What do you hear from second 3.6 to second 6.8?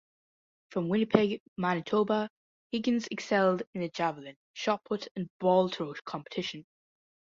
in the javelin, shot put, and ball throw competition.